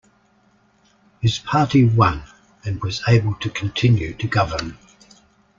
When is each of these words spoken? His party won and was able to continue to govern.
His 1.21 1.37
party 1.37 1.83
won 1.83 2.23
and 2.65 2.81
was 2.83 3.03
able 3.07 3.35
to 3.35 3.51
continue 3.51 4.15
to 4.15 4.27
govern. 4.27 4.79